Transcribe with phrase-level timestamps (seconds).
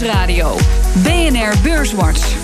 [0.00, 0.56] Nieuwsradio.
[1.02, 2.34] BNR Beurswatch.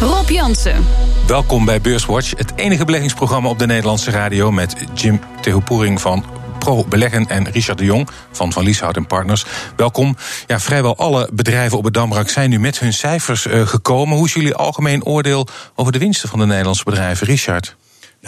[0.00, 0.84] Rob Jansen.
[1.26, 6.24] Welkom bij Beurswatch, het enige beleggingsprogramma op de Nederlandse radio met Jim Tehoepoering van
[6.58, 9.44] Pro Beleggen en Richard de Jong van Van Lieshout Partners.
[9.76, 10.16] Welkom.
[10.46, 14.16] Ja, vrijwel alle bedrijven op het Damrak zijn nu met hun cijfers uh, gekomen.
[14.16, 17.76] Hoe is jullie algemeen oordeel over de winsten van de Nederlandse bedrijven, Richard?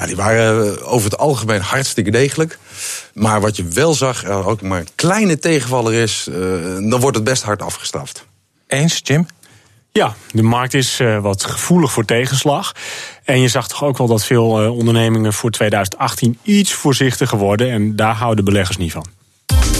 [0.01, 2.59] Nou, die waren eh, over het algemeen hartstikke degelijk.
[3.14, 6.36] Maar wat je wel zag, er ook maar een kleine tegenvaller is, uh,
[6.91, 8.27] dan wordt het best hard afgestraft.
[8.67, 9.27] Eens, Jim?
[9.93, 12.72] Ja, de markt is uh, wat gevoelig voor tegenslag.
[13.25, 17.71] En je zag toch ook wel dat veel uh, ondernemingen voor 2018 iets voorzichtiger worden.
[17.71, 19.07] En daar houden beleggers niet van.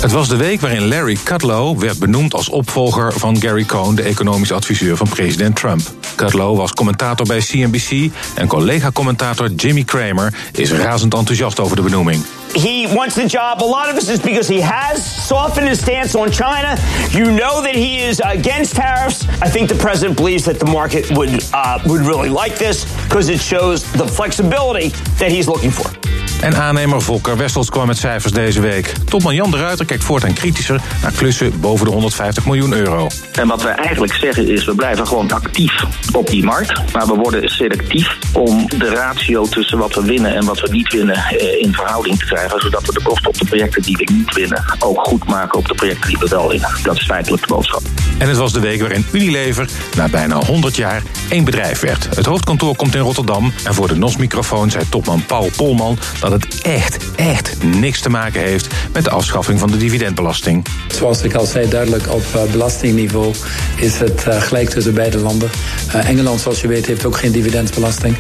[0.01, 4.03] Het was de week waarin Larry Kudlow werd benoemd als opvolger van Gary Cohn, de
[4.03, 5.81] economisch adviseur van president Trump.
[6.15, 12.25] Kudlow was commentator bij CNBC en collega-commentator Jimmy Cramer is razend enthousiast over de benoeming.
[12.55, 13.63] he wants the job.
[13.63, 16.77] A lot of this is because he has softened his stance on China.
[17.11, 19.27] You know that he is against tariffs.
[19.41, 23.29] I think the president believes that the market would uh, would really like this because
[23.29, 26.00] it shows the flexibility that he's looking for.
[26.41, 28.93] En aannemer Volker Wessels kwam met cijfers deze week.
[29.09, 33.09] Topman Jan de Ruiter kijkt voortaan kritischer naar klussen boven de 150 miljoen euro.
[33.33, 36.93] En wat we eigenlijk zeggen is, we blijven gewoon actief op die markt.
[36.93, 40.93] Maar we worden selectief om de ratio tussen wat we winnen en wat we niet
[40.93, 42.61] winnen eh, in verhouding te krijgen.
[42.61, 45.69] Zodat we de kosten op de projecten die we niet winnen ook goed maken op
[45.69, 46.71] de projecten die we wel winnen.
[46.83, 47.83] Dat is feitelijk de boodschap.
[48.19, 52.17] En het was de week waarin Unilever na bijna 100 jaar één bedrijf werd.
[52.17, 53.53] Het hoofdkantoor komt in Rotterdam.
[53.65, 58.41] En voor de NOS-microfoon zei topman Paul Polman dat het echt, echt niks te maken
[58.41, 60.67] heeft met de afschaffing van de dividendbelasting.
[60.89, 63.35] Zoals ik al zei, duidelijk op uh, belastingniveau
[63.77, 65.51] is het uh, gelijk tussen beide landen.
[65.89, 68.17] Uh, Engeland, zoals je weet, heeft ook geen dividendbelasting.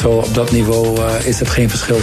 [0.00, 2.00] Zo op dat niveau is het geen verschil.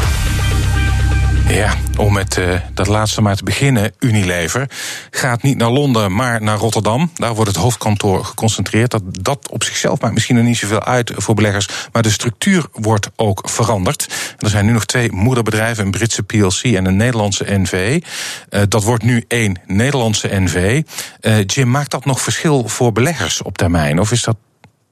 [1.51, 4.69] Ja, om met uh, dat laatste maar te beginnen, Unilever
[5.09, 7.11] gaat niet naar Londen, maar naar Rotterdam.
[7.13, 8.91] Daar wordt het hoofdkantoor geconcentreerd.
[8.91, 12.65] Dat, dat op zichzelf maakt misschien nog niet zoveel uit voor beleggers, maar de structuur
[12.71, 14.07] wordt ook veranderd.
[14.39, 18.01] Er zijn nu nog twee moederbedrijven, een Britse PLC en een Nederlandse NV.
[18.49, 20.81] Uh, dat wordt nu één Nederlandse NV.
[21.21, 23.99] Uh, Jim, maakt dat nog verschil voor beleggers op termijn?
[23.99, 24.35] Of is dat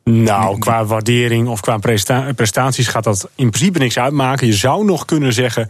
[0.09, 4.47] nou, qua waardering of qua presta prestaties gaat dat in principe niks uitmaken.
[4.47, 5.68] Je zou nog kunnen zeggen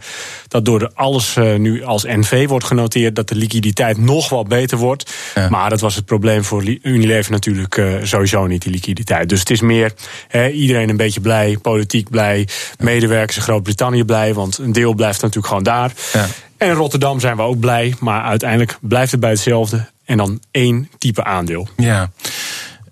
[0.48, 4.78] dat door alles uh, nu als NV wordt genoteerd, dat de liquiditeit nog wat beter
[4.78, 5.12] wordt.
[5.34, 5.48] Ja.
[5.48, 9.28] Maar dat was het probleem voor Unilever natuurlijk uh, sowieso niet, die liquiditeit.
[9.28, 9.92] Dus het is meer
[10.28, 12.48] he, iedereen een beetje blij, politiek blij,
[12.78, 15.92] medewerkers in Groot-Brittannië blij, want een deel blijft natuurlijk gewoon daar.
[16.12, 16.26] Ja.
[16.56, 19.88] En in Rotterdam zijn we ook blij, maar uiteindelijk blijft het bij hetzelfde.
[20.04, 21.68] En dan één type aandeel.
[21.76, 22.10] Ja.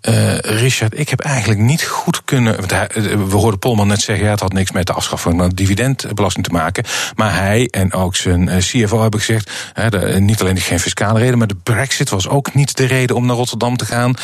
[0.03, 2.57] Uh, Richard, ik heb eigenlijk niet goed kunnen.
[2.57, 2.89] Want hij,
[3.29, 6.45] we hoorden Polman net zeggen: ja, het had niks met de afschaffing van de dividendbelasting
[6.45, 6.85] te maken.
[7.15, 9.51] Maar hij en ook zijn CFO hebben gezegd:
[10.19, 13.37] niet alleen geen fiscale reden, maar de Brexit was ook niet de reden om naar
[13.37, 14.15] Rotterdam te gaan.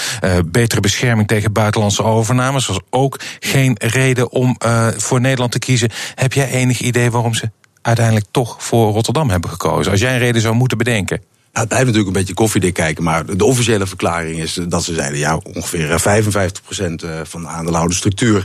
[0.47, 4.57] Betere bescherming tegen buitenlandse overnames was ook geen reden om
[4.97, 5.91] voor Nederland te kiezen.
[6.15, 7.51] Heb jij enig idee waarom ze
[7.83, 9.93] uiteindelijk toch voor Rotterdam hebben gekozen?
[9.93, 11.23] Als jij een reden zou moeten bedenken.
[11.59, 15.19] Het blijft natuurlijk een beetje koffiedik kijken, maar de officiële verklaring is dat ze zeiden:
[15.19, 18.45] ja, ongeveer 55% van de aandeelhoudersstructuur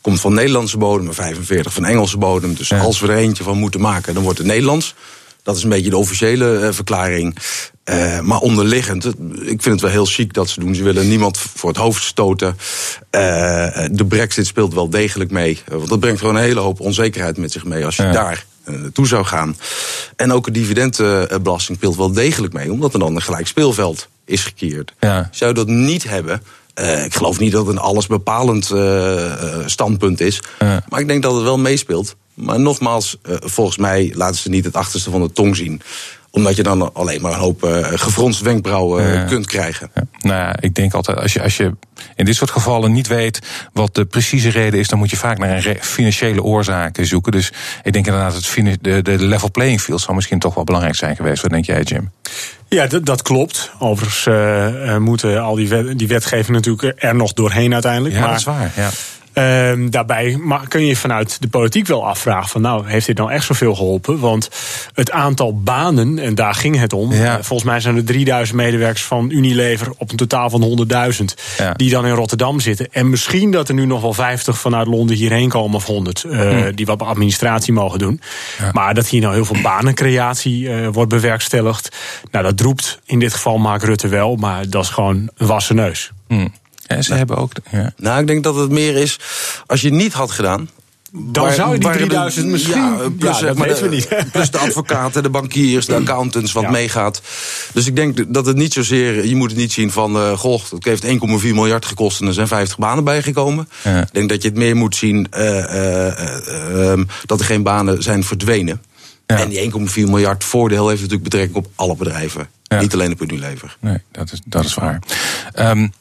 [0.00, 2.54] komt van Nederlandse bodem en 45% van Engelse bodem.
[2.54, 2.78] Dus ja.
[2.78, 4.94] als we er eentje van moeten maken, dan wordt het Nederlands.
[5.42, 7.36] Dat is een beetje de officiële uh, verklaring.
[7.84, 9.04] Uh, maar onderliggend,
[9.40, 10.74] ik vind het wel heel chic dat ze doen.
[10.74, 12.48] Ze willen niemand voor het hoofd stoten.
[12.48, 13.20] Uh,
[13.90, 15.62] de brexit speelt wel degelijk mee.
[15.66, 18.12] Want dat brengt gewoon een hele hoop onzekerheid met zich mee als je ja.
[18.12, 19.56] daar naartoe zou gaan.
[20.16, 24.44] En ook de dividendbelasting speelt wel degelijk mee, omdat er dan een gelijk speelveld is
[24.44, 24.94] gekeerd.
[25.00, 25.28] Ja.
[25.32, 26.42] Zou je dat niet hebben,
[26.80, 29.32] uh, ik geloof niet dat het een allesbepalend uh,
[29.66, 30.42] standpunt is.
[30.88, 32.16] Maar ik denk dat het wel meespeelt.
[32.34, 35.82] Maar nogmaals, volgens mij laten ze niet het achterste van de tong zien
[36.30, 39.24] omdat je dan alleen maar een hoop uh, gefronste wenkbrauwen Ja.
[39.24, 39.90] kunt krijgen.
[39.94, 40.02] Ja.
[40.20, 41.72] Nou ja, ik denk altijd, als je, als je
[42.16, 43.38] in dit soort gevallen niet weet
[43.72, 47.32] wat de precieze reden is, dan moet je vaak naar een financiële oorzaken zoeken.
[47.32, 47.52] Dus
[47.82, 51.16] ik denk inderdaad, het de, de level playing field zou misschien toch wel belangrijk zijn
[51.16, 51.42] geweest.
[51.42, 52.10] Wat denk jij, Jim?
[52.68, 53.70] Ja, dat klopt.
[53.78, 58.14] Overigens uh, moeten al die, wet, die wetgeving natuurlijk er nog doorheen uiteindelijk.
[58.14, 58.72] Ja, maar, dat is waar.
[58.76, 58.90] Ja.
[59.38, 63.30] Uh, daarbij maar kun je vanuit de politiek wel afvragen van nou, heeft dit nou
[63.30, 64.18] echt zoveel geholpen?
[64.18, 64.50] Want
[64.94, 67.42] het aantal banen, en daar ging het om, ja.
[67.42, 70.88] volgens mij zijn er 3000 medewerkers van Unilever op een totaal van
[71.18, 71.24] 100.000
[71.58, 71.72] ja.
[71.72, 72.92] die dan in Rotterdam zitten.
[72.92, 76.40] En misschien dat er nu nog wel 50 vanuit Londen hierheen komen of 100 uh,
[76.40, 76.74] hmm.
[76.74, 78.20] die wat administratie mogen doen.
[78.58, 78.70] Ja.
[78.72, 81.96] Maar dat hier nou heel veel banencreatie uh, wordt bewerkstelligd,
[82.30, 85.76] nou dat roept in dit geval Mark Rutte wel, maar dat is gewoon een wassen
[85.76, 86.10] neus.
[86.26, 86.52] Hmm.
[86.88, 87.52] Ja, ze hebben ook.
[87.70, 87.92] Ja.
[87.96, 89.18] Nou, ik denk dat het meer is.
[89.66, 90.68] Als je het niet had gedaan,
[91.12, 92.82] Dan zou je die 3000 misschien...
[92.82, 94.08] Ja, plus, dat weten de, we niet.
[94.32, 97.22] Plus de advocaten, de bankiers, de accountants, wat meegaat.
[97.72, 99.26] Dus ik denk dat het niet zozeer...
[99.26, 100.16] Je moet het niet zien van...
[100.16, 103.68] Uh, goh, het heeft 1,4 miljard gekost en er zijn 50 banen bijgekomen.
[103.84, 104.00] Ja.
[104.00, 105.26] Ik denk dat je het meer moet zien...
[105.38, 106.92] Uh,
[107.26, 108.82] dat er geen banen zijn verdwenen.
[109.26, 109.38] Ja.
[109.38, 112.48] En die 1,4 miljard voordeel heeft natuurlijk betrekking op alle bedrijven.
[112.62, 112.80] Ja.
[112.80, 113.76] Niet alleen op Unilever.
[113.80, 115.02] Nee, dat is, dat is waar.
[115.54, 115.92] Um,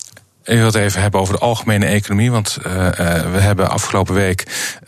[0.47, 2.31] ik wil het even hebben over de algemene economie.
[2.31, 2.89] Want uh,
[3.31, 4.43] we hebben afgelopen week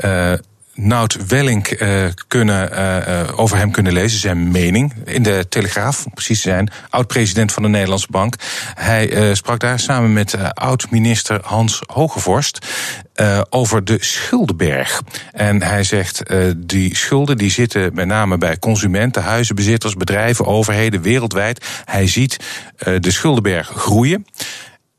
[0.05, 0.33] uh,
[0.73, 6.13] Nout Welling uh, kunnen, uh, over hem kunnen lezen, zijn mening in de Telegraaf, om
[6.13, 8.35] precies te zijn, oud-president van de Nederlandse Bank.
[8.73, 12.67] Hij uh, sprak daar samen met oud-minister Hans Hogevorst
[13.49, 15.01] over de schuldenberg.
[15.31, 16.23] En hij zegt,
[16.57, 21.65] die schulden die zitten met name bij consumenten, huizenbezitters, bedrijven, overheden wereldwijd.
[21.85, 22.37] Hij ziet
[22.99, 24.25] de schuldenberg groeien.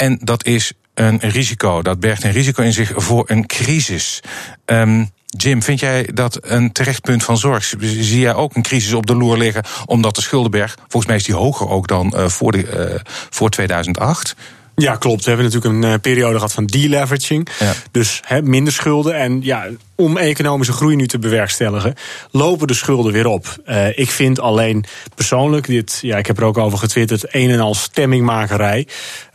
[0.01, 1.83] En dat is een risico.
[1.83, 4.21] Dat bergt een risico in zich voor een crisis.
[4.67, 7.75] Um, Jim, vind jij dat een terecht punt van zorg?
[7.81, 11.25] Zie jij ook een crisis op de loer liggen omdat de schuldenberg, volgens mij is
[11.25, 14.35] die hoger ook dan uh, voor, de, uh, voor 2008?
[14.81, 15.25] Ja, klopt.
[15.25, 17.49] We hebben natuurlijk een uh, periode gehad van deleveraging.
[17.59, 17.73] Ja.
[17.91, 19.15] Dus he, minder schulden.
[19.15, 21.95] En ja, om economische groei nu te bewerkstelligen,
[22.31, 23.57] lopen de schulden weer op.
[23.67, 24.85] Uh, ik vind alleen
[25.15, 28.87] persoonlijk, dit, ja, ik heb er ook over getwitterd, een en al stemmingmakerij.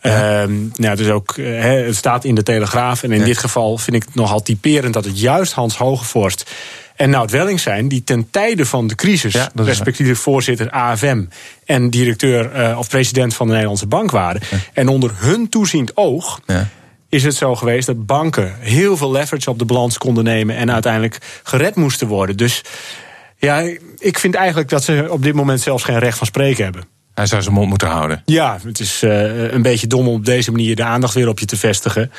[0.01, 0.43] Ja.
[0.43, 3.03] Uh, nou, dus ook, uh, het staat in de Telegraaf.
[3.03, 3.25] En in ja.
[3.25, 6.51] dit geval vind ik het nogal typerend dat het juist Hans Hogevorst
[6.95, 11.25] en Nout Welling zijn, die ten tijde van de crisis, ja, respectievelijk voorzitter AFM
[11.65, 14.41] en directeur uh, of president van de Nederlandse Bank waren.
[14.51, 14.57] Ja.
[14.73, 16.39] En onder hun toeziend oog.
[16.45, 16.67] Ja.
[17.09, 20.71] Is het zo geweest dat banken heel veel leverage op de balans konden nemen en
[20.71, 22.37] uiteindelijk gered moesten worden?
[22.37, 22.61] Dus
[23.37, 23.59] ja,
[23.97, 26.94] ik vind eigenlijk dat ze op dit moment zelfs geen recht van spreken hebben.
[27.15, 28.21] Hij zou zijn mond moeten houden.
[28.25, 31.39] Ja, het is uh, een beetje dom om op deze manier de aandacht weer op
[31.39, 32.11] je te vestigen.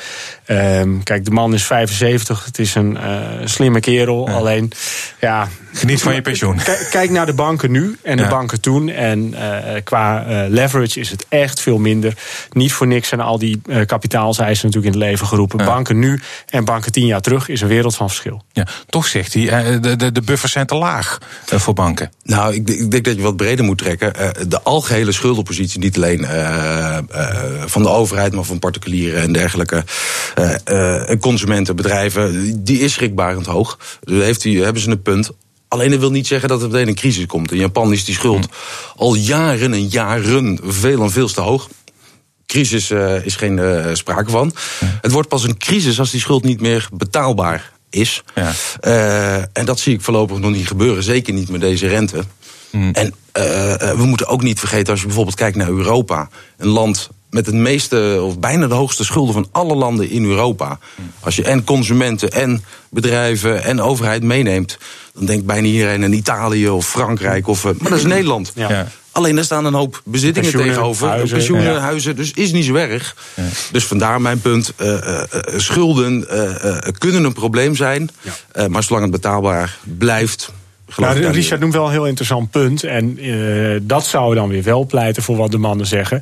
[0.47, 2.45] Uh, kijk, de man is 75.
[2.45, 4.27] Het is een uh, slimme kerel.
[4.27, 4.33] Ja.
[4.33, 4.71] Alleen,
[5.19, 5.47] ja.
[5.77, 6.59] Geniet van je pensioen.
[6.89, 8.29] Kijk naar de banken nu en de ja.
[8.29, 8.89] banken toen.
[8.89, 9.35] En
[9.83, 12.13] qua leverage is het echt veel minder.
[12.51, 15.59] Niet voor niks zijn al die kapitaalseisen natuurlijk in het leven geroepen.
[15.59, 15.65] Ja.
[15.65, 16.19] Banken nu
[16.49, 18.43] en banken tien jaar terug is een wereld van verschil.
[18.51, 22.11] Ja, toch zegt hij, de, de, de buffers zijn te laag voor banken.
[22.23, 24.13] Nou, ik, ik denk dat je wat breder moet trekken.
[24.47, 29.83] de algehele schuldenpositie, niet alleen uh, uh, van de overheid, maar van particulieren en dergelijke
[30.71, 33.79] uh, consumenten, bedrijven, die is schrikbarend hoog.
[34.03, 35.31] Dus heeft die, hebben ze een punt.
[35.67, 37.51] Alleen dat wil niet zeggen dat er meteen een crisis komt.
[37.51, 38.51] In Japan is die schuld hm.
[38.95, 41.69] al jaren en jaren veel en veel te hoog.
[42.45, 42.91] Crisis
[43.23, 43.59] is geen
[43.97, 44.53] sprake van.
[44.79, 44.85] Hm.
[45.01, 48.23] Het wordt pas een crisis als die schuld niet meer betaalbaar is.
[48.35, 48.53] Ja.
[49.53, 51.03] en dat zie ik voorlopig nog niet gebeuren.
[51.03, 52.23] Zeker niet met deze rente.
[52.71, 52.91] Mm.
[52.91, 53.13] En
[53.97, 57.55] we moeten ook niet vergeten, als je bijvoorbeeld kijkt naar Europa, een land met het
[57.55, 60.79] meeste, of bijna de hoogste schulden van alle landen in Europa.
[61.19, 64.77] Als je en consumenten en bedrijven en overheid meeneemt,
[65.13, 67.47] dan denkt bijna iedereen aan Italië of Frankrijk.
[67.47, 68.51] Of, maar dat is Nederland.
[68.55, 68.87] Ja.
[69.11, 71.07] Alleen er staan een hoop bezittingen pensioenen, tegenover.
[71.07, 71.79] Huizen, pensioenen, ja.
[71.79, 72.15] huizen.
[72.15, 73.15] Dus is niet zo erg.
[73.33, 73.43] Ja.
[73.71, 74.73] Dus vandaar mijn punt.
[74.77, 75.21] Uh, uh,
[75.55, 78.09] schulden uh, kunnen een probleem zijn.
[78.53, 78.67] Ja.
[78.67, 80.51] maar zolang het betaalbaar blijft.
[80.95, 82.83] Nou, Richard noemt wel een heel interessant punt.
[82.83, 86.21] En uh, dat zou dan weer wel pleiten voor wat de mannen zeggen.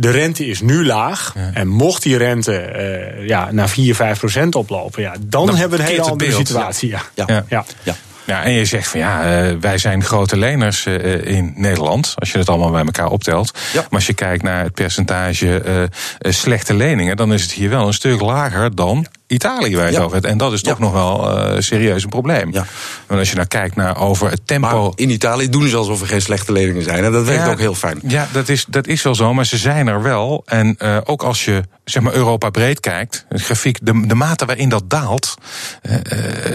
[0.00, 1.32] De rente is nu laag.
[1.34, 1.50] Ja.
[1.54, 2.72] En mocht die rente
[3.18, 6.32] uh, ja, naar 4, 5 procent oplopen, ja, dan, dan hebben we een hele andere
[6.32, 6.88] situatie.
[6.88, 7.02] Ja.
[7.14, 7.44] Ja.
[7.48, 7.64] Ja.
[7.82, 7.94] ja.
[8.24, 12.32] Ja, en je zegt van ja, uh, wij zijn grote leners uh, in Nederland, als
[12.32, 13.58] je het allemaal bij elkaar optelt.
[13.72, 13.80] Ja.
[13.80, 17.86] Maar als je kijkt naar het percentage uh, slechte leningen, dan is het hier wel
[17.86, 20.24] een stuk lager dan Italië waar je het.
[20.24, 20.84] En dat is toch ja.
[20.84, 22.52] nog wel uh, serieus een probleem.
[22.52, 22.66] Ja.
[23.06, 24.82] Want als je nou kijkt naar over het tempo.
[24.82, 27.04] Maar in Italië doen ze alsof er geen slechte leningen zijn.
[27.04, 28.00] En dat werkt ja, ook heel fijn.
[28.06, 30.42] Ja, dat is, dat is wel zo, maar ze zijn er wel.
[30.46, 34.44] En uh, ook als je zeg maar Europa breed kijkt, het grafiek, de, de mate
[34.44, 35.34] waarin dat daalt.
[35.82, 35.94] Uh,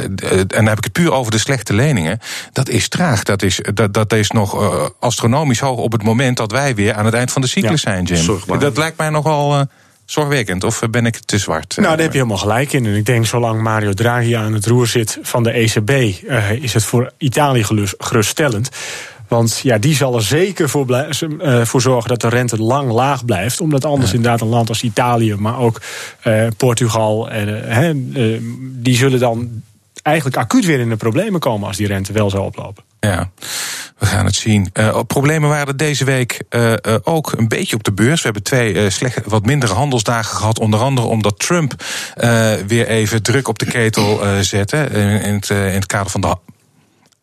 [0.04, 2.20] en dan heb ik het puur over de slechte leningen.
[2.52, 3.24] Dat is traag.
[3.24, 4.58] Dat is, dat, dat is nog
[5.00, 7.92] astronomisch hoog op het moment dat wij weer aan het eind van de cyclus ja,
[7.92, 8.18] zijn, Jim.
[8.18, 8.60] Zorgbaar.
[8.60, 9.68] Dat lijkt mij nogal
[10.06, 10.64] zorgwekkend?
[10.64, 11.76] Of ben ik te zwart?
[11.76, 12.86] Nou, daar heb je helemaal gelijk in.
[12.86, 16.74] En ik denk, zolang Mario Draghi aan het roer zit van de ECB, uh, is
[16.74, 17.64] het voor Italië
[17.98, 18.70] geruststellend.
[19.28, 23.26] Want ja, die zal er zeker voor, uh, voor, zorgen dat de rente lang laag
[23.26, 23.62] blijft.
[23.62, 24.16] Omdat anders ja.
[24.16, 25.82] inderdaad een land als Italië, maar ook
[26.24, 27.30] uh, Portugal,
[28.60, 29.64] die zullen dan
[30.02, 32.84] eigenlijk acuut weer in de problemen komen als die rente wel zou oplopen.
[33.00, 33.30] Ja,
[34.06, 34.70] we gaan het zien.
[34.74, 38.18] Uh, problemen waren er deze week uh, uh, ook een beetje op de beurs.
[38.18, 40.60] We hebben twee slecht, wat mindere handelsdagen gehad.
[40.60, 41.84] Onder andere omdat Trump
[42.68, 44.78] weer even druk op de ketel zette.
[44.78, 46.36] In, in, het, in het kader van de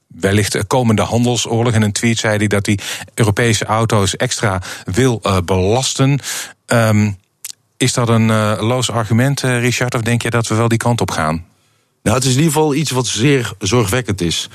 [0.06, 1.72] wellicht komende handelsoorlog.
[1.72, 2.78] In een tweet zei hij dat hij
[3.14, 6.18] Europese auto's extra wil belasten.
[6.66, 7.18] Um,
[7.76, 9.94] is dat een loos argument, Richard?
[9.94, 11.44] Of denk je dat we wel die kant op gaan?
[12.02, 14.48] Nou, het is in ieder geval iets wat zeer zorgwekkend is.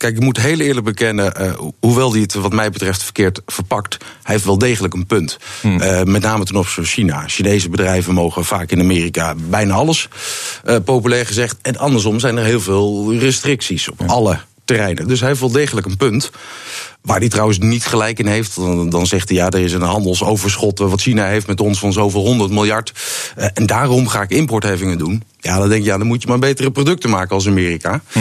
[0.00, 3.96] Kijk, ik moet heel eerlijk bekennen, uh, hoewel hij het wat mij betreft verkeerd verpakt,
[4.22, 5.38] hij heeft wel degelijk een punt.
[5.60, 5.80] Hmm.
[5.80, 7.24] Uh, met name ten opzichte van China.
[7.26, 10.08] Chinese bedrijven mogen vaak in Amerika bijna alles,
[10.64, 11.56] uh, populair gezegd.
[11.62, 15.08] En andersom zijn er heel veel restricties op alle terreinen.
[15.08, 16.30] Dus hij heeft wel degelijk een punt.
[17.02, 18.54] Waar hij trouwens niet gelijk in heeft.
[18.54, 21.92] Dan, dan zegt hij ja, er is een handelsoverschot wat China heeft met ons van
[21.92, 22.92] zoveel 100 miljard.
[23.54, 25.22] En daarom ga ik importheffingen doen.
[25.40, 28.00] Ja, dan denk je, ja, dan moet je maar betere producten maken als Amerika.
[28.12, 28.18] Hm.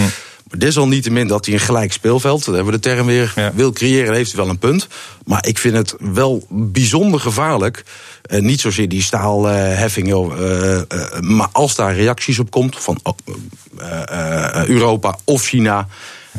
[0.50, 3.52] Maar desalniettemin dat hij een gelijk speelveld, daar hebben we de term weer, ja.
[3.54, 4.88] wil creëren, heeft hij wel een punt.
[5.26, 7.84] Maar ik vind het wel bijzonder gevaarlijk.
[8.32, 13.00] Uh, niet zozeer die staalheffingen, uh, uh, maar als daar reacties op komt van
[14.66, 15.88] Europa of China.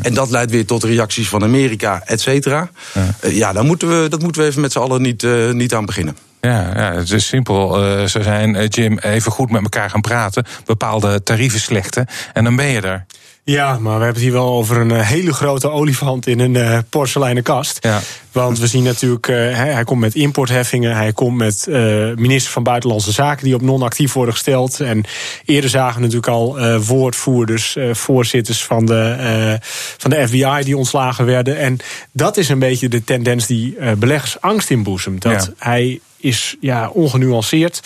[0.02, 2.70] En dat leidt weer tot reacties van Amerika, et cetera.
[2.94, 5.86] Ja, ja dan moeten we, dat moeten we even met z'n allen niet, niet aan
[5.86, 6.16] beginnen.
[6.40, 7.84] Ja, ja, het is simpel.
[7.84, 10.46] Uh, ze zijn, Jim, even goed met elkaar gaan praten.
[10.64, 12.06] Bepaalde tarieven slechten.
[12.32, 13.06] En dan ben je er.
[13.44, 16.78] Ja, maar we hebben het hier wel over een hele grote olifant in een uh,
[16.88, 17.78] porseleinen kast.
[17.80, 18.00] Ja.
[18.32, 20.96] Want we zien natuurlijk, uh, hij, hij, komt met importheffingen.
[20.96, 21.76] Hij komt met uh,
[22.14, 24.80] minister van Buitenlandse Zaken die op non-actief worden gesteld.
[24.80, 25.04] En
[25.44, 29.58] eerder zagen we natuurlijk al woordvoerders, voorzitters van de,
[29.98, 31.58] van de FBI die ontslagen werden.
[31.58, 31.76] En
[32.12, 35.22] dat is een beetje de tendens die beleggers angst inboezemt.
[35.22, 35.52] Dat ja.
[35.68, 37.80] hij is ja, ongenuanceerd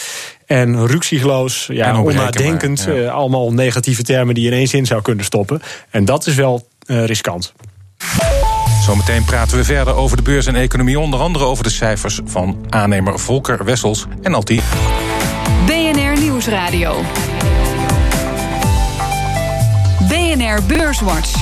[0.46, 2.84] en ruksigloos, ja, onnadenkend.
[2.88, 3.10] Ja.
[3.10, 5.62] allemaal negatieve termen die je in één zin zou kunnen stoppen.
[5.90, 7.52] En dat is wel uh, riskant.
[8.84, 10.98] Zometeen praten we verder over de beurs en economie.
[10.98, 14.60] Onder andere over de cijfers van aannemer Volker Wessels en Alti.
[15.66, 17.02] BNR Nieuwsradio.
[20.08, 21.32] BNR Beurswatch.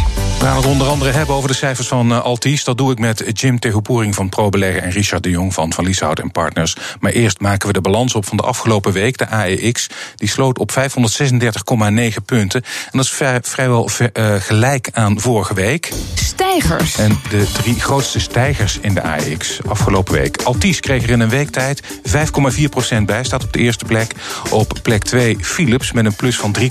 [0.43, 2.65] We gaan het onder andere hebben over de cijfers van uh, Altis.
[2.65, 6.19] Dat doe ik met Jim Tegopoering van ProBeleggen en Richard de Jong van Van Lieshout
[6.19, 6.77] en Partners.
[7.01, 9.19] Maar eerst maken we de balans op van de afgelopen week.
[9.19, 12.63] De AEX die sloot op 536,9 punten.
[12.63, 15.93] En dat is vrij, vrijwel uh, gelijk aan vorige week.
[16.15, 16.97] Stijgers.
[16.97, 20.43] En de drie grootste stijgers in de AEX afgelopen week.
[20.43, 23.25] Altis kreeg er in een week tijd 5,4% bij.
[23.25, 24.15] Staat op de eerste plek.
[24.51, 26.67] Op plek 2 Philips met een plus van 3,1%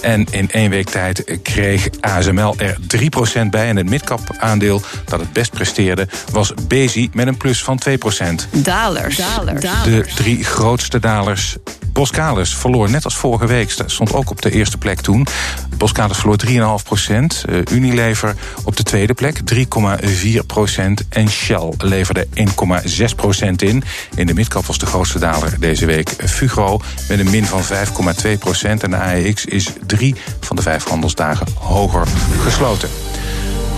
[0.00, 1.88] En in één week tijd kreeg
[2.40, 2.76] ASML er
[3.44, 3.68] 3% bij.
[3.68, 7.92] En het midcap aandeel dat het best presteerde was Bezi met een plus van 2%.
[8.50, 9.16] Dalers.
[9.16, 9.64] dalers.
[9.84, 11.56] De drie grootste dalers
[11.92, 15.26] Boskalis verloor net als vorige week, stond ook op de eerste plek toen.
[15.76, 16.38] Boskalis verloor
[16.80, 17.44] 3,5 procent.
[17.48, 21.04] Uh, Unilever op de tweede plek 3,4 procent.
[21.08, 23.82] En Shell leverde 1,6 procent in.
[24.14, 28.38] In de midcap was de grootste daler deze week Fugro met een min van 5,2
[28.38, 28.82] procent.
[28.82, 32.06] En de AEX is drie van de vijf handelsdagen hoger
[32.42, 32.88] gesloten.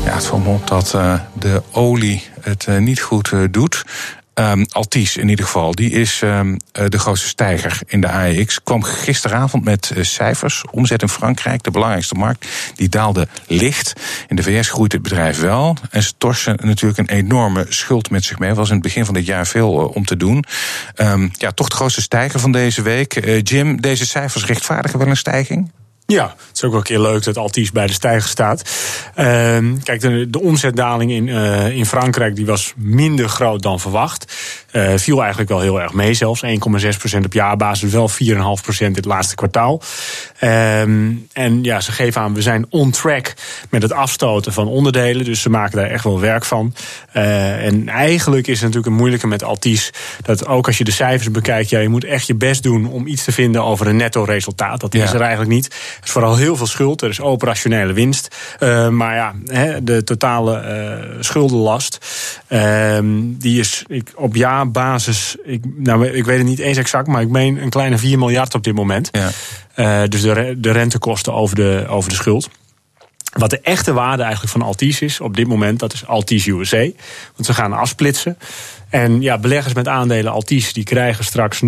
[0.04, 3.84] Ja, het op dat uh, de olie het uh, niet goed doet.
[4.34, 6.56] Um, Altis in ieder geval, die is um,
[6.88, 8.62] de grootste stijger in de AEX.
[8.62, 10.64] Kwam gisteravond met uh, cijfers.
[10.70, 13.92] Omzet in Frankrijk, de belangrijkste markt, die daalde licht.
[14.28, 15.76] In de VS groeit het bedrijf wel.
[15.90, 18.54] En ze torsen natuurlijk een enorme schuld met zich mee.
[18.54, 20.44] Was in het begin van dit jaar veel uh, om te doen.
[20.96, 23.40] Um, ja, toch de grootste stijger van deze week.
[23.48, 25.70] Jim, deze cijfers rechtvaardigen wel een stijging?
[26.06, 28.62] Ja, het is ook wel een keer leuk dat Altis bij de stijger staat.
[29.16, 29.24] Uh,
[29.82, 34.36] kijk, de, de, omzetdaling in, uh, in Frankrijk die was minder groot dan verwacht.
[34.72, 36.42] Uh, viel eigenlijk wel heel erg mee zelfs.
[36.44, 38.14] 1,6% op jaarbasis, wel 4,5%
[38.78, 39.82] in het laatste kwartaal.
[40.40, 43.34] Um, en ja, ze geven aan, we zijn on track
[43.70, 45.24] met het afstoten van onderdelen.
[45.24, 46.74] Dus ze maken daar echt wel werk van.
[47.16, 49.92] Uh, en eigenlijk is het natuurlijk een moeilijke met Altis.
[50.22, 53.06] Dat ook als je de cijfers bekijkt, ja, je moet echt je best doen om
[53.06, 54.80] iets te vinden over een netto resultaat.
[54.80, 55.04] Dat ja.
[55.04, 55.70] is er eigenlijk niet.
[55.96, 57.02] Er is vooral heel veel schuld.
[57.02, 58.36] Er is operationele winst.
[58.60, 59.34] Uh, maar ja,
[59.82, 61.98] de totale uh, schuldenlast,
[62.48, 67.06] ehm, die is ik, op jaar basis, ik, nou, ik weet het niet eens exact,
[67.06, 69.08] maar ik meen een kleine 4 miljard op dit moment.
[69.12, 69.30] Ja.
[69.76, 72.48] Uh, dus de, de rentekosten over de, over de schuld.
[73.32, 76.88] Wat de echte waarde eigenlijk van Altis is op dit moment, dat is Altis USA.
[77.34, 78.38] Want ze gaan afsplitsen.
[78.88, 81.60] En ja, beleggers met aandelen Altis die krijgen straks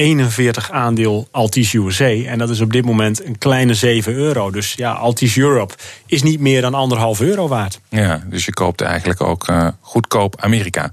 [0.00, 2.10] 0,41 aandeel Altis USA.
[2.10, 4.50] En dat is op dit moment een kleine 7 euro.
[4.50, 5.74] Dus ja, Altis Europe
[6.06, 7.80] is niet meer dan anderhalf euro waard.
[7.88, 10.92] Ja, dus je koopt eigenlijk ook uh, goedkoop Amerika.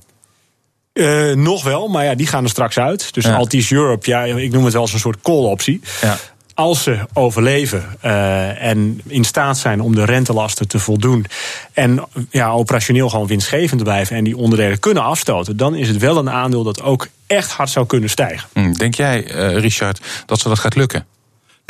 [0.93, 3.13] Uh, nog wel, maar ja, die gaan er straks uit.
[3.13, 3.35] Dus ja.
[3.35, 5.81] Altis Europe, ja, ik noem het wel als een soort call-optie.
[6.01, 6.17] Ja.
[6.53, 11.25] Als ze overleven uh, en in staat zijn om de rentelasten te voldoen.
[11.73, 14.15] en ja, operationeel gewoon winstgevend te blijven.
[14.15, 15.57] en die onderdelen kunnen afstoten.
[15.57, 18.73] dan is het wel een aandeel dat ook echt hard zou kunnen stijgen.
[18.73, 21.05] Denk jij, uh, Richard, dat ze dat gaat lukken?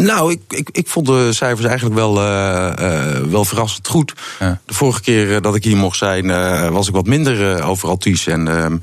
[0.04, 4.14] Nou, ik, ik, ik vond de cijfers eigenlijk wel, uh, uh, wel verrassend goed.
[4.40, 4.60] Ja.
[4.66, 8.28] De vorige keer dat ik hier mocht zijn, uh, was ik wat minder over Altis.
[8.28, 8.78] En, ehm,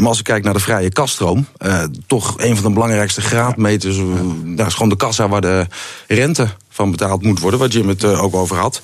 [0.00, 1.46] maar als ik kijk naar de vrije kaststroom,
[2.06, 3.96] toch een van de belangrijkste graadmeters.
[4.44, 5.66] Dat is gewoon de kassa waar de
[6.08, 8.80] rente van betaald moet worden, waar Jim het ook over had.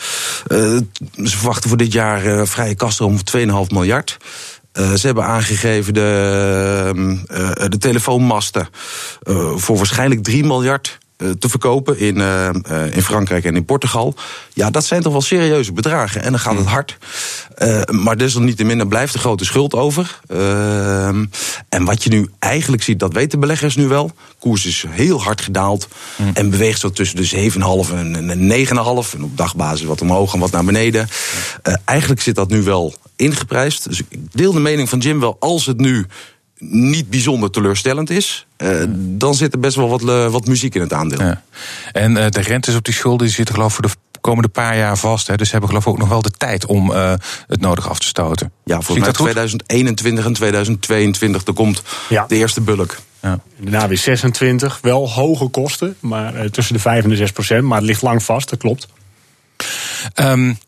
[0.48, 4.16] ze verwachten voor dit jaar vrije kaststroom van 2,5 miljard.
[4.72, 6.92] Uh, ze hebben aangegeven de,
[7.30, 8.68] uh, de telefoonmasten
[9.22, 10.98] uh, voor waarschijnlijk 3 miljard
[11.38, 12.16] te verkopen in,
[12.92, 14.14] in Frankrijk en in Portugal.
[14.52, 16.22] Ja, dat zijn toch wel serieuze bedragen.
[16.22, 16.72] En dan gaat het hmm.
[16.72, 16.98] hard.
[17.90, 20.20] maar desalniettemin blijft de grote schuld over.
[21.68, 24.12] en wat je nu eigenlijk ziet, dat weten beleggers nu wel.
[24.38, 25.88] Koers is heel hard gedaald.
[26.16, 26.30] Hmm.
[26.34, 29.14] En beweegt zo tussen de 7,5 en 9,5.
[29.14, 31.08] En op dagbasis wat omhoog en wat naar beneden.
[31.84, 33.88] eigenlijk zit dat nu wel ingeprijsd.
[33.88, 36.06] Dus ik deel de mening van Jim wel, als het nu
[36.60, 40.80] niet bijzonder teleurstellend is, uh, dan zit er best wel wat, uh, wat muziek in
[40.80, 41.22] het aandeel.
[41.22, 41.42] Ja.
[41.92, 44.76] En uh, de rentes op die schulden die zitten geloof ik voor de komende paar
[44.76, 45.26] jaar vast.
[45.26, 46.90] Hè, dus ze hebben geloof ik ook nog wel de tijd om
[47.46, 48.52] het nodig af te stoten.
[48.64, 52.24] Ja, volgens mij 2021 en 2022, er komt ja.
[52.26, 52.96] de eerste bulk.
[53.22, 53.40] Ja.
[53.56, 57.64] Daarna weer 26, wel hoge kosten, maar tussen de 5 en de 6 procent.
[57.64, 58.88] Maar het ligt lang vast, dat klopt.
[60.14, 60.58] Um,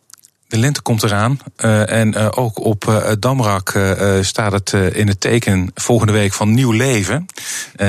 [0.53, 1.39] de lente komt eraan.
[1.65, 3.79] Uh, en uh, ook op uh, Damrak
[4.21, 7.27] staat het in het teken volgende week van nieuw leven.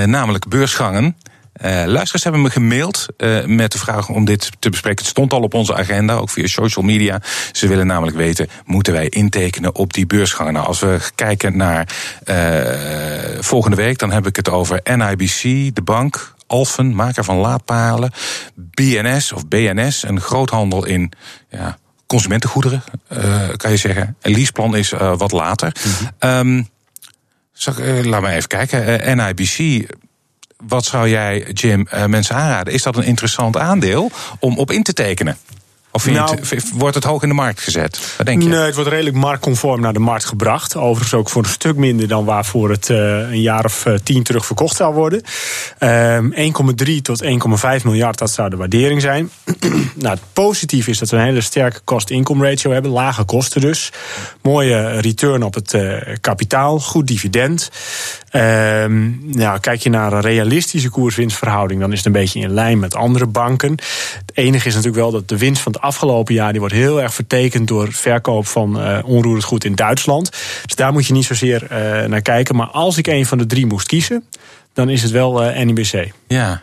[0.05, 1.17] namelijk beursgangen.
[1.85, 3.05] luisteraars hebben me gemaild
[3.45, 4.99] met de vraag om dit te bespreken.
[4.99, 7.21] Het stond al op onze agenda, ook via social media.
[7.51, 10.53] Ze willen namelijk weten, moeten wij intekenen op die beursgangen?
[10.53, 11.87] Nou, als we kijken naar
[13.39, 15.41] volgende week, dan heb ik het over NIBC,
[15.75, 18.11] de bank, Alphen, maker van laadpalen,
[18.55, 21.11] BNS of BNS, een groothandel in
[21.49, 21.77] ja,
[22.13, 24.15] consumentengoederen, uh, kan je zeggen.
[24.21, 25.75] Een leaseplan is uh, wat later.
[25.85, 26.29] Mm -hmm.
[26.29, 26.67] um,
[28.03, 29.17] laat me even kijken.
[29.17, 29.87] NIBC,
[30.57, 32.73] wat zou jij, Jim, mensen aanraden?
[32.73, 35.37] Is dat een interessant aandeel om op in te tekenen?
[35.95, 36.39] Of nou,
[36.73, 38.13] wordt het hoog in de markt gezet?
[38.17, 38.49] Wat denk je?
[38.49, 40.75] Nee, het wordt redelijk marktconform naar de markt gebracht.
[40.75, 44.23] Overigens ook voor een stuk minder dan waarvoor het uh, een jaar of uh, tien
[44.23, 45.21] terug verkocht zou worden.
[45.79, 46.53] Uh, ehm,
[46.85, 47.29] 1,3 tot 1,5
[47.83, 49.29] miljard, dat zou de waardering zijn.
[49.95, 52.91] nou, het positief is dat we een hele sterke cost-income ratio hebben.
[52.91, 53.91] Lage kosten dus.
[54.41, 56.79] Mooie return op het uh, kapitaal.
[56.79, 57.71] Goed dividend.
[58.29, 62.79] Ehm, nou, kijk je naar een realistische koerswinstverhouding, dan is het een beetje in lijn
[62.79, 63.77] met andere banken.
[64.33, 67.13] Enige is natuurlijk wel dat de winst van het afgelopen jaar die wordt heel erg
[67.13, 70.29] vertekend door verkoop van uh, onroerend goed in Duitsland.
[70.65, 71.69] Dus daar moet je niet zozeer uh,
[72.05, 72.55] naar kijken.
[72.55, 74.23] Maar als ik een van de drie moest kiezen,
[74.73, 76.11] dan is het wel uh, NIBC.
[76.27, 76.61] Ja.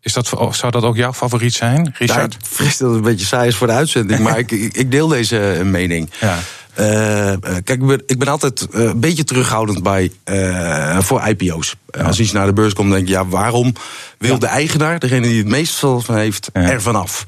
[0.00, 2.36] Is dat, zou dat ook jouw favoriet zijn, Richard?
[2.40, 5.08] Ja, vrees dat het een beetje saai is voor de uitzending, maar ik, ik, deel
[5.08, 6.10] deze mening.
[6.20, 6.38] Ja.
[6.80, 11.74] Uh, kijk, ik ben, ik ben altijd uh, een beetje terughoudend bij, uh, voor IPO's.
[11.90, 12.02] Ja.
[12.02, 13.72] Als iets naar de beurs komt, denk ik, ja, waarom
[14.18, 14.38] wil ja.
[14.38, 16.60] de eigenaar, degene die het meest van heeft, ja.
[16.60, 17.24] er vanaf?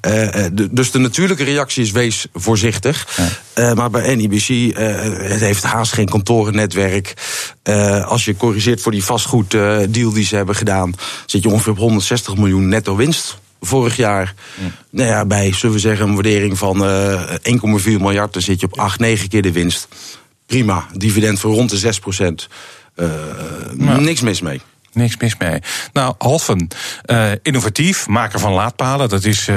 [0.00, 3.20] De, dus de natuurlijke reactie is wees voorzichtig.
[3.74, 7.14] maar bij NIBC, het heeft haast geen kantorennetwerk.
[8.04, 10.94] als je corrigeert voor die vastgoeddeal die ze hebben gedaan,
[11.26, 14.34] zit je ongeveer op 160 miljoen netto winst vorig jaar.
[14.60, 14.70] Ja.
[14.90, 18.32] Nou ja, bij, zullen we zeggen, een waardering van uh, 1,4 miljard.
[18.32, 19.88] Dan zit je op 8, 9 keer de winst.
[20.46, 20.86] Prima.
[20.92, 22.48] Dividend van rond de 6 procent.
[22.96, 23.10] Uh,
[23.78, 24.00] ja.
[24.00, 24.60] Niks mis mee.
[24.92, 25.58] Niks mis mee.
[25.92, 26.68] Nou, Alphen,
[27.06, 29.08] uh, innovatief, maker van laadpalen.
[29.08, 29.48] Dat is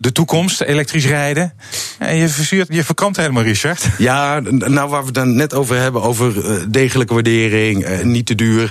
[0.00, 1.52] de toekomst, elektrisch rijden.
[1.98, 3.88] En je, verzuurt, je verkrampt helemaal, Richard.
[3.98, 8.26] Ja, nou waar we het dan net over hebben, over uh, degelijke waardering, uh, niet
[8.26, 8.70] te duur...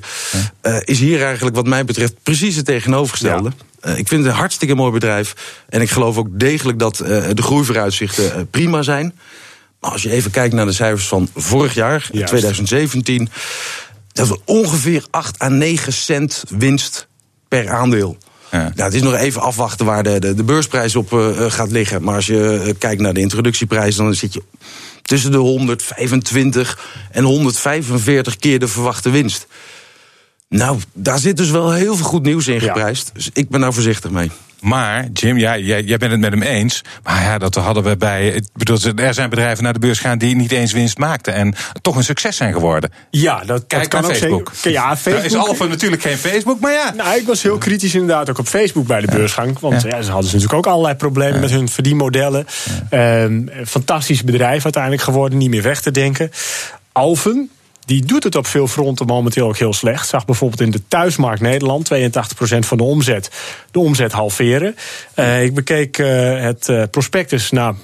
[0.63, 3.51] Uh, is hier eigenlijk wat mij betreft precies het tegenovergestelde.
[3.81, 3.89] Ja.
[3.89, 5.35] Ik vind het een hartstikke mooi bedrijf.
[5.69, 9.13] En ik geloof ook degelijk dat de groeivooruitzichten prima zijn.
[9.79, 12.27] Maar als je even kijkt naar de cijfers van vorig jaar, Juist.
[12.27, 13.29] 2017...
[14.11, 17.07] dat we ongeveer 8 à 9 cent winst
[17.47, 18.17] per aandeel.
[18.51, 18.61] Ja.
[18.61, 22.03] Nou, het is nog even afwachten waar de, de, de beursprijs op gaat liggen.
[22.03, 23.95] Maar als je kijkt naar de introductieprijs...
[23.95, 24.41] dan zit je
[25.01, 26.79] tussen de 125
[27.11, 29.47] en 145 keer de verwachte winst.
[30.49, 33.07] Nou, daar zit dus wel heel veel goed nieuws in geprijsd.
[33.07, 33.13] Ja.
[33.13, 34.31] Dus ik ben daar voorzichtig mee.
[34.61, 36.81] Maar, Jim, jij, jij, jij bent het met hem eens.
[37.03, 38.27] Maar ja, dat hadden we bij.
[38.27, 41.33] Ik bedoel, er zijn bedrijven naar de beurs gaan die niet eens winst maakten.
[41.33, 42.91] En toch een succes zijn geworden.
[43.09, 44.51] Ja, dat, Kijk dat kan ook Facebook.
[44.53, 45.13] Zeker, ja, Facebook.
[45.13, 46.93] Nou is Alpha natuurlijk geen Facebook, maar ja.
[46.95, 49.59] Nou, ik was heel kritisch inderdaad ook op Facebook bij de beursgang.
[49.59, 49.87] Want ja.
[49.87, 51.39] ja ze hadden natuurlijk ook allerlei problemen ja.
[51.39, 52.45] met hun verdienmodellen.
[52.91, 56.31] Um, fantastisch bedrijf uiteindelijk geworden, niet meer weg te denken.
[56.91, 57.49] Alphen,
[57.89, 60.07] die doet het op veel fronten momenteel ook heel slecht.
[60.07, 61.97] Zag bijvoorbeeld in de thuismarkt Nederland 82%
[62.59, 63.31] van de omzet.
[63.71, 64.75] De omzet halveren.
[65.15, 67.51] Uh, ik bekeek uh, het uh, prospectus.
[67.51, 67.75] Nou,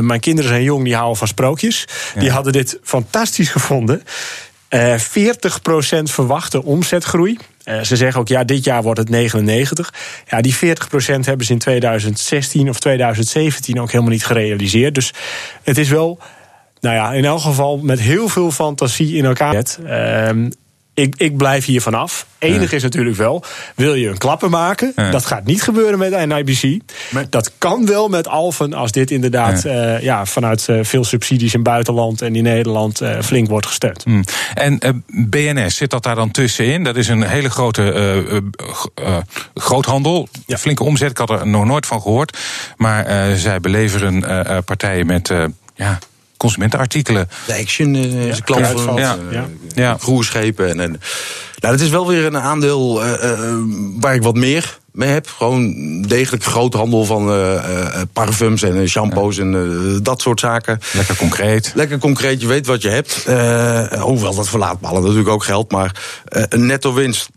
[0.00, 1.84] mijn kinderen zijn jong, die houden van sprookjes.
[2.14, 2.20] Ja.
[2.20, 4.02] Die hadden dit fantastisch gevonden.
[4.70, 5.02] Uh, 40%
[6.02, 7.38] verwachte omzetgroei.
[7.82, 9.94] Ze zeggen ook, ja, dit jaar wordt het 99.
[10.28, 10.58] Ja, die 40%
[11.20, 14.94] hebben ze in 2016 of 2017 ook helemaal niet gerealiseerd.
[14.94, 15.12] Dus
[15.62, 16.18] het is wel
[16.80, 19.64] nou ja, in elk geval met heel veel fantasie in elkaar.
[19.86, 20.46] Uh,
[20.94, 22.26] ik, ik blijf hier vanaf.
[22.38, 24.92] Enig is natuurlijk wel, wil je een klappen maken?
[25.10, 26.80] Dat gaat niet gebeuren met NIBC.
[27.10, 29.94] Maar dat kan wel met Alphen als dit inderdaad ja.
[29.96, 34.06] Uh, ja vanuit uh, veel subsidies in buitenland en in Nederland uh, flink wordt gesteund.
[34.06, 34.24] Mm.
[34.54, 36.84] En BNS, zit dat daar dan tussenin?
[36.84, 38.42] Dat is een hele grote
[39.54, 40.28] groothandel.
[40.46, 42.38] Flinke omzet, ik had er nog nooit van gehoord.
[42.76, 44.24] Maar zij beleveren
[44.64, 45.32] partijen met
[45.74, 45.98] ja,
[46.40, 47.28] consumentenartikelen.
[47.46, 49.16] De Action uh, is klant van ja.
[49.30, 49.42] Uh,
[49.74, 49.96] ja.
[50.00, 50.68] cruiseschepen.
[50.68, 50.90] En, en,
[51.58, 53.12] nou, dat is wel weer een aandeel uh,
[54.00, 55.28] waar ik wat meer mee heb.
[55.28, 57.24] Gewoon degelijk groothandel van
[58.12, 59.42] parfums en shampoos ja.
[59.42, 60.80] en dat soort zaken.
[60.92, 61.72] Lekker concreet.
[61.74, 63.24] Lekker concreet, je weet wat je hebt.
[64.00, 65.72] hoewel dat voor laadpalen natuurlijk ook geldt.
[65.72, 67.28] Maar een netto winst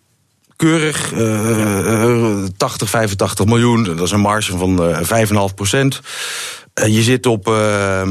[0.56, 1.12] keurig.
[1.12, 3.84] Uh, 80, 85 miljoen.
[3.84, 6.00] Dat is een marge van uh, 5,5 procent.
[6.80, 8.08] Uh, je zit op uh,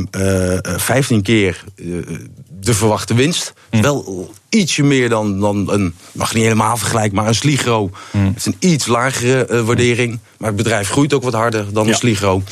[0.62, 1.64] 15 keer
[2.60, 3.52] de verwachte winst.
[3.70, 3.82] Mm.
[3.82, 7.90] Wel ietsje meer dan, dan een, mag niet helemaal vergelijken, maar een Sligro.
[8.10, 8.26] Mm.
[8.26, 10.18] Het is een iets lagere waardering.
[10.38, 11.90] Maar het bedrijf groeit ook wat harder dan ja.
[11.90, 12.42] een Sligro.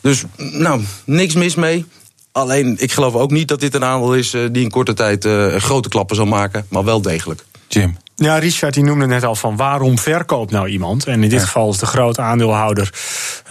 [0.00, 1.84] Dus nou, niks mis mee.
[2.32, 5.88] Alleen, ik geloof ook niet dat dit een aandeel is die in korte tijd grote
[5.88, 6.66] klappen zal maken.
[6.68, 7.44] Maar wel degelijk.
[7.68, 7.96] Jim.
[8.16, 11.06] Ja, Richard die noemde net al van waarom verkoopt nou iemand?
[11.06, 11.44] En in dit ja.
[11.44, 12.92] geval is de grote aandeelhouder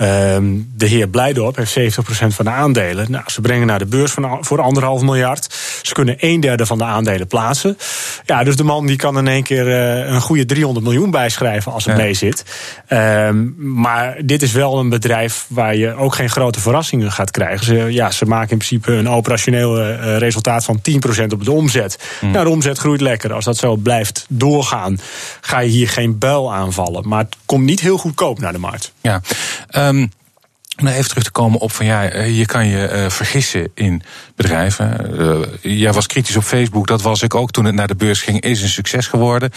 [0.01, 3.11] um, de heer Blijdorp, heeft 70% van de aandelen.
[3.11, 5.55] Nou, ze brengen naar de beurs van, voor anderhalf miljard.
[5.81, 7.77] Ze kunnen een derde van de aandelen plaatsen.
[8.25, 11.71] Ja, dus de man die kan in één keer uh, een goede 300 miljoen bijschrijven
[11.71, 12.03] als het ja.
[12.03, 12.45] mee zit.
[12.89, 17.65] Um, maar dit is wel een bedrijf waar je ook geen grote verrassingen gaat krijgen.
[17.65, 20.81] Ze, ja, ze maken in principe een operationeel uh, resultaat van
[21.21, 21.99] 10% op de omzet.
[22.21, 22.31] Mm.
[22.31, 23.33] Nou, de omzet groeit lekker.
[23.33, 24.99] Als dat zo blijft door doorgaan,
[25.41, 27.07] ga je hier geen buil aanvallen.
[27.07, 28.93] Maar het komt niet heel goedkoop naar de markt.
[29.01, 29.21] Ja.
[29.71, 30.11] Um
[30.75, 34.01] nou, even terug te komen op van ja, eh, je kan je uh, vergissen in
[34.35, 35.15] bedrijven.
[35.61, 38.21] Uh, jij was kritisch op Facebook, dat was ik ook toen het naar de beurs
[38.21, 39.51] ging, is een succes geworden.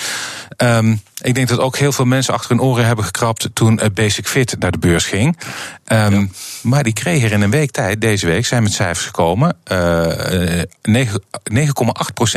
[0.57, 4.27] Um, ik denk dat ook heel veel mensen achter hun oren hebben gekrapt toen Basic
[4.27, 5.39] Fit naar de beurs ging.
[5.87, 6.27] Um, ja.
[6.63, 9.57] Maar die kregen er in een week tijd, deze week, zijn met cijfers gekomen.
[9.73, 10.63] Uh,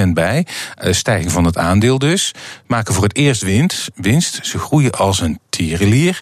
[0.04, 0.46] 9,8% bij,
[0.82, 2.34] stijging van het aandeel dus.
[2.68, 3.90] Maken voor het eerst winst.
[3.96, 4.40] winst.
[4.42, 6.22] Ze groeien als een tierenlier.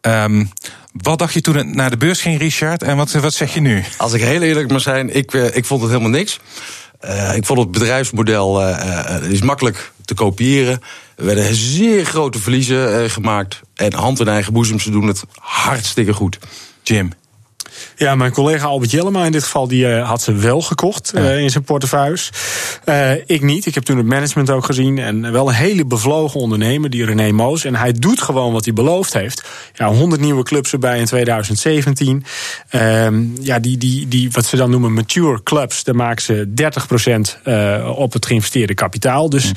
[0.00, 0.50] Um,
[0.92, 2.82] wat dacht je toen het naar de beurs ging, Richard?
[2.82, 3.84] En wat, wat zeg je nu?
[3.96, 6.40] Als ik heel eerlijk mag zijn, ik, ik vond het helemaal niks.
[7.04, 10.80] Uh, ik vond het bedrijfsmodel uh, is makkelijk te kopiëren.
[11.16, 13.60] Er werden zeer grote verliezen gemaakt.
[13.74, 16.38] En hand in eigen boezem, ze doen het hartstikke goed.
[16.82, 17.12] Jim.
[17.96, 21.20] Ja, mijn collega Albert Jellema in dit geval, die uh, had ze wel gekocht ja.
[21.20, 22.30] uh, in zijn portefeuilles.
[22.84, 23.66] Uh, ik niet.
[23.66, 24.98] Ik heb toen het management ook gezien.
[24.98, 27.64] En wel een hele bevlogen ondernemer, die René Moos.
[27.64, 29.48] En hij doet gewoon wat hij beloofd heeft.
[29.74, 32.24] Ja, 100 nieuwe clubs erbij in 2017.
[33.40, 36.48] ja, die, die, die, wat ze dan noemen mature clubs, daar maken ze
[37.44, 39.30] 30% op het geïnvesteerde kapitaal.
[39.30, 39.52] Dus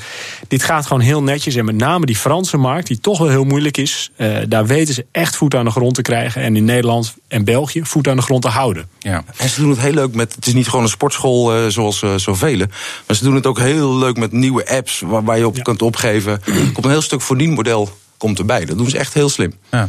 [0.48, 1.54] dit gaat gewoon heel netjes.
[1.54, 4.10] En met name die Franse markt, die toch wel heel moeilijk is.
[4.48, 6.42] daar weten ze echt voet aan de grond te krijgen.
[6.42, 8.88] En in Nederland en België voet aan de grond te houden.
[8.98, 9.24] Ja.
[9.36, 10.34] En ze doen het heel leuk met.
[10.34, 12.58] Het is niet gewoon een sportschool uh, zoals uh, zoveel.
[13.06, 15.62] Maar ze doen het ook heel leuk met nieuwe apps waar, waar je op ja.
[15.62, 16.32] kunt opgeven.
[16.32, 18.64] Er komt een heel stuk verdienmodel komt erbij.
[18.64, 19.52] Dat doen ze echt heel slim.
[19.70, 19.88] Ja.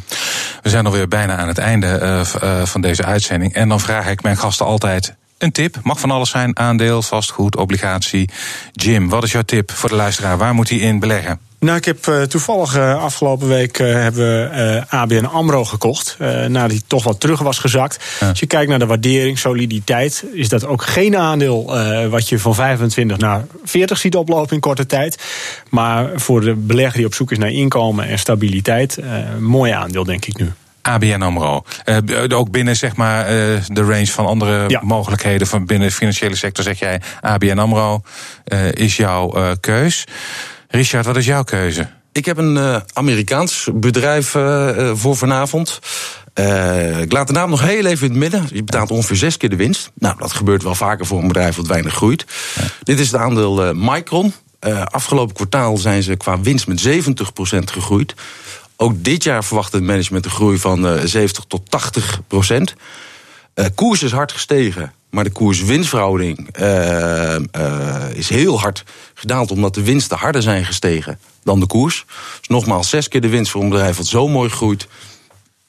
[0.62, 2.00] We zijn alweer bijna aan het einde
[2.44, 3.54] uh, van deze uitzending.
[3.54, 5.80] En dan vraag ik mijn gasten altijd een tip.
[5.84, 8.30] Mag van alles zijn: aandeel, vastgoed, obligatie.
[8.72, 10.38] Jim, wat is jouw tip voor de luisteraar?
[10.38, 11.40] Waar moet hij in beleggen?
[11.64, 16.16] Nou, ik heb uh, toevallig uh, afgelopen week uh, hebben we ABN AMRO gekocht.
[16.48, 18.04] nadat die toch wat terug was gezakt.
[18.20, 18.30] Ja.
[18.30, 20.24] Als je kijkt naar de waardering, soliditeit...
[20.34, 21.66] is dat ook geen aandeel
[22.10, 25.18] wat je van 25 naar 40 ziet oplopen in korte tijd.
[25.70, 28.98] Maar voor de belegger die op zoek is naar inkomen en stabiliteit...
[28.98, 30.52] een mooi aandeel, denk ik nu.
[30.84, 31.64] ABN AMRO.
[32.34, 33.26] ook binnen zeg maar,
[33.68, 34.82] de range van andere ja.
[34.84, 35.48] mogelijkheden...
[35.48, 37.02] van binnen de financiële sector zeg jij...
[37.22, 38.02] ABN AMRO
[38.74, 40.06] is jouw keus...
[40.76, 41.88] Richard, wat is jouw keuze?
[42.12, 45.80] Ik heb een uh, Amerikaans bedrijf uh, voor vanavond.
[46.40, 48.48] Uh, ik laat de naam nog heel even in het midden.
[48.54, 49.92] Je betaalt ongeveer zes keer de winst.
[49.94, 52.26] Nou, dat gebeurt wel vaker voor een bedrijf wat weinig groeit.
[52.56, 52.62] Ja.
[52.84, 54.34] Dit is het aandeel Micron.
[54.84, 56.90] afgelopen kwartaal zijn ze qua winst met 70%
[57.64, 58.14] gegroeid.
[58.84, 61.62] Ook dit jaar verwacht het management een groei van 70 tot
[63.54, 63.64] 80%.
[63.76, 64.94] koers is hard gestegen.
[65.10, 69.52] Maar de koers-winstverhouding uh, uh, is heel hard gedaald...
[69.52, 72.06] omdat de winsten harder zijn gestegen dan de koers.
[72.40, 74.88] Dus nogmaals, zes keer de winst voor een bedrijf wat zo mooi groeit.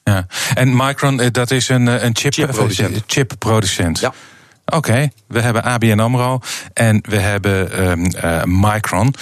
[0.03, 0.27] Ja.
[0.53, 3.03] En Micron, eh, dat is een, een chip, chipproducent.
[3.05, 3.35] Chip
[3.99, 4.13] ja.
[4.65, 5.11] Oké, okay.
[5.27, 6.39] we hebben ABN AMRO.
[6.73, 9.13] En we hebben um, uh, Micron.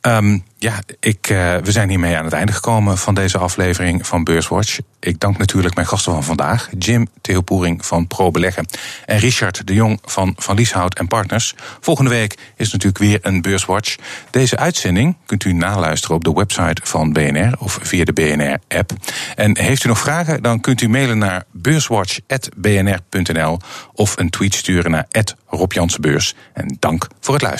[0.00, 4.24] Um, ja, ik, uh, we zijn hiermee aan het einde gekomen van deze aflevering van
[4.24, 4.78] Beurswatch.
[4.98, 6.68] Ik dank natuurlijk mijn gasten van vandaag.
[6.78, 8.66] Jim Theopoering van Pro Beleggen.
[9.06, 11.54] En Richard de Jong van Van Lieshout en Partners.
[11.80, 13.96] Volgende week is natuurlijk weer een Beurswatch.
[14.30, 18.92] Deze uitzending kunt u naluisteren op de website van BNR of via de BNR-app.
[19.36, 23.58] En heeft u nog vragen, dan kunt u mailen naar beurswatch.bnr.nl
[23.92, 25.06] of een tweet sturen naar
[25.46, 25.88] Rob En
[26.78, 27.58] dank voor het luisteren.